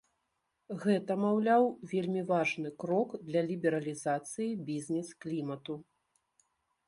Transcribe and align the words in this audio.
Гэта, 0.83 1.11
маўляў, 1.23 1.63
вельмі 1.91 2.23
важны 2.31 2.69
крок 2.83 3.09
для 3.27 3.41
лібералізацыі 3.49 4.47
бізнес-клімату. 4.69 5.73